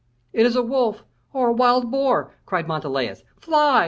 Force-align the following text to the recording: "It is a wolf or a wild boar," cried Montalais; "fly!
"It 0.33 0.47
is 0.47 0.55
a 0.55 0.63
wolf 0.63 1.03
or 1.31 1.49
a 1.49 1.53
wild 1.53 1.91
boar," 1.91 2.33
cried 2.47 2.67
Montalais; 2.67 3.17
"fly! 3.39 3.79